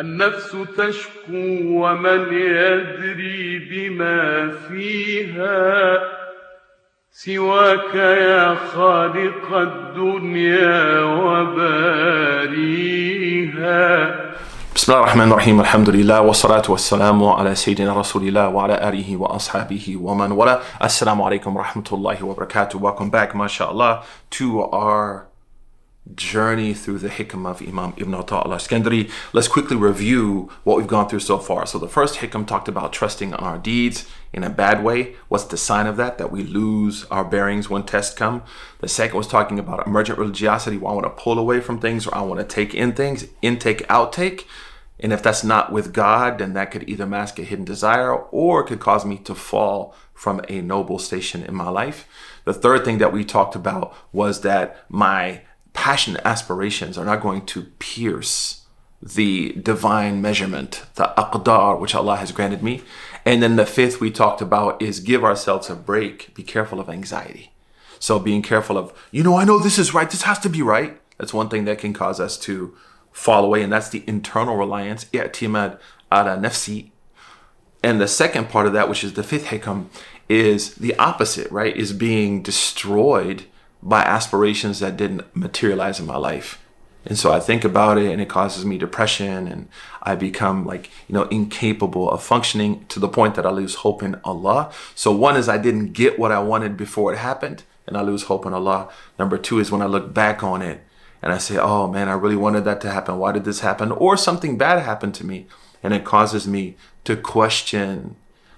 [0.00, 1.44] النفس تشكو
[1.82, 5.98] ومن يدري بما فيها
[7.10, 12.34] سواك يا خالق الدنيا وباريها.
[14.74, 19.96] بسم الله الرحمن الرحيم الحمد لله والصلاة والسلام على سيدنا رسول الله وعلى آله وأصحابه
[20.02, 20.60] ومن والاه.
[20.80, 25.28] Assalamu alaikum rahmatullahi wa barakatuh Welcome back mashallah to our
[26.14, 29.10] journey through the hikam of Imam Ibn Ata al-Iskandari.
[29.32, 31.64] Let's quickly review what we've gone through so far.
[31.66, 35.14] So the first hikam talked about trusting on our deeds in a bad way.
[35.28, 36.18] What's the sign of that?
[36.18, 38.42] That we lose our bearings when tests come.
[38.80, 42.06] The second was talking about emergent religiosity, where I want to pull away from things
[42.06, 44.44] or I want to take in things, intake, outtake.
[45.00, 48.60] And if that's not with God, then that could either mask a hidden desire or
[48.60, 52.06] it could cause me to fall from a noble station in my life.
[52.44, 55.42] The third thing that we talked about was that my
[55.74, 58.64] passionate aspirations are not going to pierce
[59.02, 62.80] the divine measurement, the aqdar, which Allah has granted me.
[63.26, 66.88] And then the fifth we talked about is give ourselves a break, be careful of
[66.88, 67.52] anxiety.
[67.98, 70.62] So being careful of, you know, I know this is right, this has to be
[70.62, 70.98] right.
[71.18, 72.74] That's one thing that can cause us to
[73.12, 75.78] fall away, and that's the internal reliance, i'timad
[76.12, 76.90] ala nafsi.
[77.82, 79.86] And the second part of that, which is the fifth hikam,
[80.28, 81.76] is the opposite, right?
[81.76, 83.44] Is being destroyed
[83.84, 86.58] by aspirations that didn't materialize in my life.
[87.06, 89.68] And so I think about it and it causes me depression and
[90.02, 94.02] I become like, you know, incapable of functioning to the point that I lose hope
[94.02, 94.72] in Allah.
[94.94, 98.24] So one is I didn't get what I wanted before it happened and I lose
[98.24, 98.88] hope in Allah.
[99.18, 100.82] Number two is when I look back on it
[101.20, 103.18] and I say, oh man, I really wanted that to happen.
[103.18, 103.92] Why did this happen?
[103.92, 105.46] Or something bad happened to me
[105.82, 108.16] and it causes me to question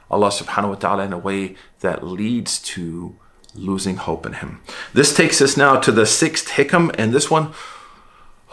[0.09, 3.17] Allah subhanahu wa ta'ala in a way that leads to
[3.56, 4.62] losing hope in him.
[4.94, 7.54] This takes us now to the sixth hikam, and this one,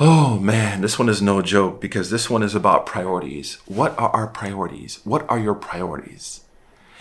[0.01, 3.59] oh man, this one is no joke because this one is about priorities.
[3.67, 5.01] What are our priorities?
[5.05, 6.41] What are your priorities?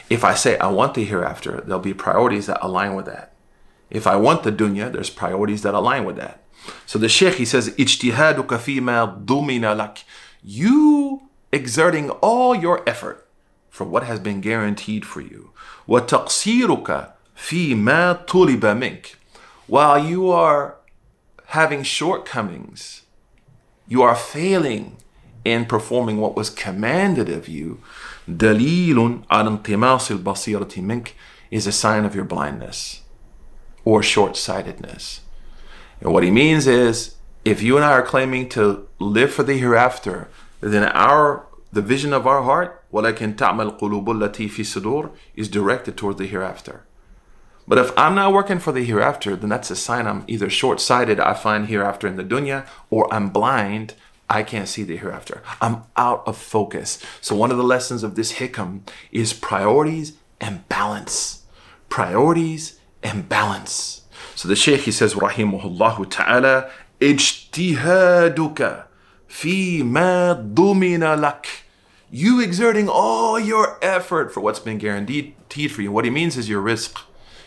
[0.10, 3.34] If I say I want the hereafter, there'll be priorities that align with that.
[3.90, 6.44] If I want the dunya, there's priorities that align with that.
[6.86, 10.04] So the Sheikh he says, اجتهادك فيما ضمن لك.
[10.44, 13.28] You exerting all your effort
[13.70, 15.52] for what has been guaranteed for you.
[15.88, 19.16] وتقصيرك فيما طلب منك.
[19.68, 20.76] While you are
[21.48, 23.04] having shortcomings,
[23.88, 24.98] you are failing
[25.46, 27.80] in performing what was commanded of you.
[28.28, 31.14] دليل على انطماس البصيرة منك
[31.52, 33.02] is a sign of your blindness
[33.86, 35.22] or short-sightedness.
[36.02, 37.16] And what he means is,
[37.46, 40.28] if you and I are claiming to live for the hereafter,
[40.60, 45.98] then our the vision of our heart, وَلَكِنْ تَعْمَلْ قُلُوبُ الَّتِي فِي الصُّدُورِ is directed
[45.98, 46.84] toward the hereafter.
[47.67, 50.81] But if I'm not working for the hereafter, then that's a sign I'm either short
[50.81, 53.95] sighted, I find hereafter in the dunya, or I'm blind,
[54.29, 55.43] I can't see the hereafter.
[55.61, 56.99] I'm out of focus.
[57.21, 58.81] So, one of the lessons of this hikam
[59.11, 61.43] is priorities and balance.
[61.89, 64.03] Priorities and balance.
[64.35, 68.85] So, the Shaykh, he says, Rahimahullah ta'ala, Ijtihaduka
[69.27, 71.47] fi ma dumina lak
[72.15, 75.35] you exerting all your effort for what's been guaranteed
[75.71, 75.91] for you.
[75.91, 76.95] What he means is your rizq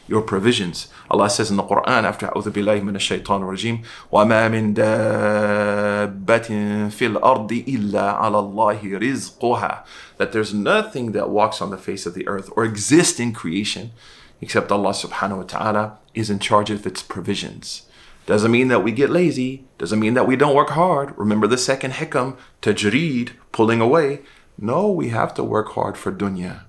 [0.09, 0.89] your provisions.
[1.11, 6.49] Allah says in the Quran after أعوذ بالله من الشيطان الرجيم وما من دابة
[6.89, 9.85] في الأرض إلا على الله رزقها
[10.19, 13.93] that there's nothing that walks on the face of the earth or exists in creation
[14.41, 17.83] except Allah subhanahu wa ta'ala is in charge of its provisions.
[18.27, 21.17] Doesn't mean that we get lazy, doesn't mean that we don't work hard.
[21.19, 24.21] Remember the second hikam, tajreed, pulling away.
[24.59, 26.65] No, we have to work hard for dunya.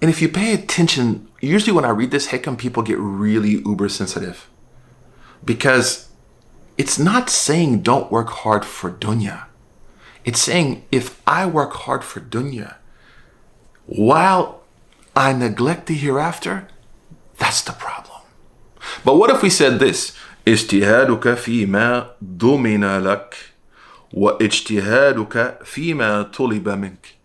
[0.00, 3.89] And if you pay attention, usually when I read this Hikam, people get really uber
[3.89, 4.49] sensitive
[5.43, 6.09] because
[6.77, 9.45] it's not saying don't work hard for dunya.
[10.25, 12.75] It's saying if I work hard for dunya
[13.85, 14.61] while
[15.15, 16.67] I neglect the hereafter,
[17.37, 18.21] that's the problem.
[19.03, 20.13] But what if we said this?
[20.47, 23.35] اجتهادك فيما ضمن لك
[24.13, 27.15] واجتهادك فيما طلب منك.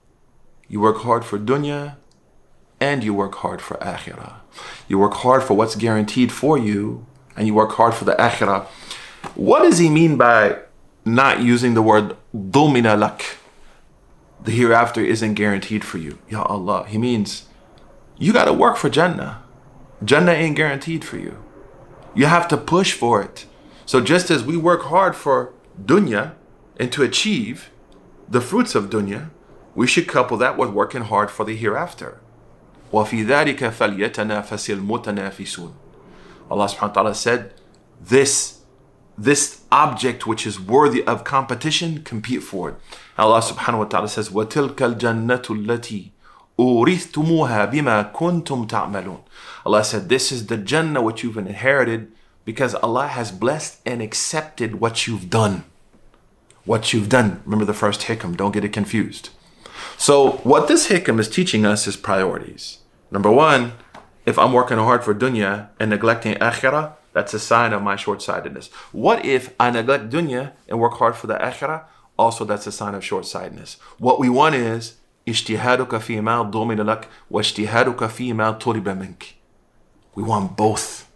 [0.69, 1.98] You work hard for dunya
[2.81, 4.35] and you work hard for akhirah.
[4.89, 8.67] You work hard for what's guaranteed for you, and you work hard for the akhirah.
[9.35, 10.59] What does he mean by
[11.05, 13.39] not using the word dumina lak?
[14.43, 16.19] The hereafter isn't guaranteed for you.
[16.29, 16.87] Ya Allah.
[16.87, 17.49] He means
[18.17, 19.43] you got to work for Jannah.
[20.05, 21.43] Jannah ain't guaranteed for you.
[22.15, 23.47] You have to push for it.
[23.85, 25.53] So just as we work hard for
[25.83, 26.35] dunya
[26.79, 27.71] and to achieve
[28.29, 29.31] the fruits of dunya,
[29.75, 32.21] we should couple that with working hard for the hereafter.
[32.92, 35.72] وَفِي ذَلِكَ فَلْيَتَنَافَسِ الْمُتَنَافِسُونَ
[36.52, 37.54] Allah subhanahu wa ta'ala said,
[38.00, 38.60] this
[39.18, 42.76] this object which is worthy of competition, compete for it.
[43.18, 46.10] Allah subhanahu wa ta'ala says, وَتِلْكَ الْجَنَّةُ الَّتِي
[46.58, 49.22] أُورِثْتُمُوهَا بِمَا كُنْتُمْ تَعْمَلُونَ
[49.66, 52.12] Allah said, this is the Jannah which you've inherited
[52.46, 55.64] because Allah has blessed and accepted what you've done.
[56.66, 57.42] What you've done.
[57.46, 59.30] Remember the first hikam, don't get it confused.
[59.98, 62.80] So what this hikam is teaching us is priorities.
[63.12, 63.74] Number one,
[64.26, 68.70] if I'm working hard for dunya and neglecting akhirah, that's a sign of my short-sightedness.
[68.92, 71.84] What if I neglect dunya and work hard for the akhirah?
[72.18, 73.78] Also, that's a sign of short-sightedness.
[73.98, 74.96] What we want is
[75.28, 79.36] اجتهادك فيما ضمن لك واجتهادك فيما طلب منك.
[80.16, 81.08] We want both.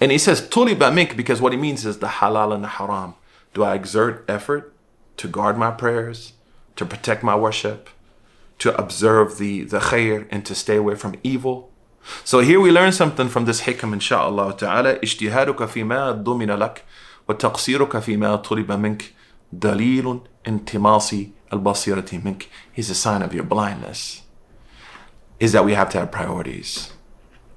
[0.00, 3.14] And he says tuliba mink because what he means is the halal and the haram.
[3.54, 4.72] Do I exert effort
[5.16, 6.34] to guard my prayers,
[6.75, 7.89] to protect my worship,
[8.59, 11.71] to observe the, the khair, and to stay away from evil.
[12.23, 14.99] So here we learn something from this hikam, inshaAllah ta'ala.
[14.99, 16.83] اجتهادك فيما ضمن لك
[17.27, 19.13] وتقصيرك فيما طلب منك
[19.53, 21.15] دليل انطماس
[21.53, 24.21] البصيرة منك He's a sign of your blindness.
[25.39, 26.91] Is that we have to have priorities.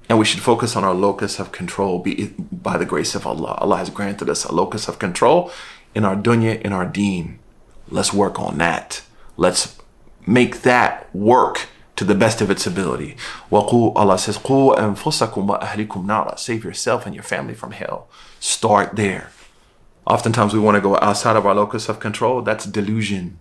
[0.07, 2.05] And we should focus on our locus of control
[2.51, 3.55] by the grace of Allah.
[3.57, 5.51] Allah has granted us a locus of control
[5.95, 7.39] in our dunya, in our deen.
[7.89, 9.01] Let's work on that.
[9.37, 9.77] Let's
[10.25, 13.15] make that work to the best of its ability.
[13.51, 14.37] Allah says,
[16.37, 18.09] Save yourself and your family from hell.
[18.39, 19.31] Start there.
[20.05, 22.41] Oftentimes we want to go outside of our locus of control.
[22.41, 23.39] That's delusion.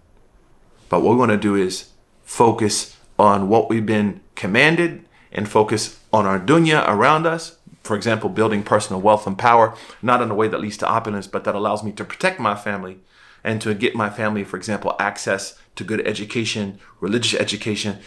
[0.88, 1.91] But what we want to do is
[2.23, 7.58] focus on what we've been commanded and focus on our dunya around us.
[7.82, 11.26] For example, building personal wealth and power, not in a way that leads to opulence,
[11.26, 13.00] but that allows me to protect my family
[13.44, 17.99] and to get my family, for example, access to good education, religious education,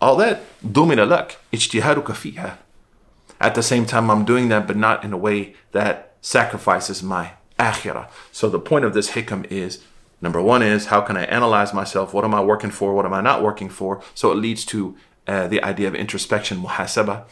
[0.00, 0.42] all that.
[0.62, 2.58] Dumina lak, ijtihaduka fiha.
[3.40, 7.32] At the same time, I'm doing that, but not in a way that sacrifices my
[7.58, 8.08] akhirah.
[8.32, 9.82] So the point of this hikam is
[10.20, 12.12] number one is how can I analyze myself?
[12.12, 12.94] What am I working for?
[12.94, 14.02] What am I not working for?
[14.14, 14.96] So it leads to
[15.26, 17.24] uh, the idea of introspection, muhasaba.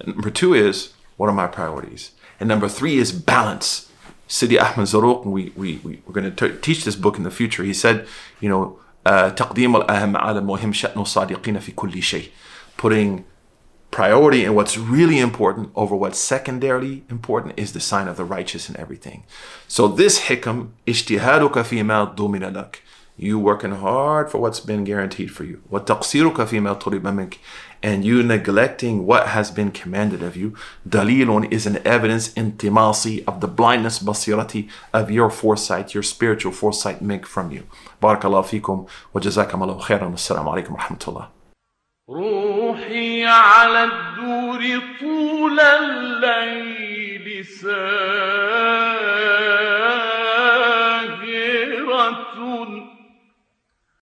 [0.00, 2.12] And number two is, what are my priorities?
[2.40, 3.88] And number three is balance.
[4.31, 7.63] Sidi Ahmed Zaruq, we, we, we, we're going to teach this book in the future.
[7.63, 8.07] He said,
[8.41, 12.29] you know, تقديم الأهم على المهم شأن الصادقين في كل شيء.
[12.77, 13.23] Putting
[13.89, 18.69] priority in what's really important over what's secondarily important is the sign of the righteous
[18.69, 19.23] in everything.
[19.67, 22.81] So this hikam, اجتهادك فيما ضمن لك
[23.21, 25.61] you working hard for what's been guaranteed for you.
[27.83, 30.55] And you neglecting what has been commanded of you.
[30.87, 37.01] Dalilun is an evidence intimasi of the blindness basirati of your foresight, your spiritual foresight
[37.01, 37.63] make from you.
[38.01, 40.13] Barakallahu fikum wa jazakum Allahu khairan.
[40.13, 41.27] Assalamu alaikum wa rahmatullah.
[42.09, 49.00] روحي على الدور طول الليل سار